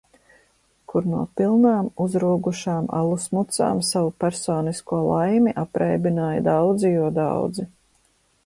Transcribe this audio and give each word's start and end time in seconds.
Kur 0.91 1.03
no 1.09 1.25
pilnām 1.41 1.89
uzrūgušām 2.05 2.89
alus 3.01 3.27
mucām 3.39 3.83
savu 3.91 4.11
personisko 4.25 5.03
laimi 5.11 5.55
apreibināja 5.67 6.45
daudzi 6.53 6.95
jo 6.97 7.13
daudzi. 7.21 7.69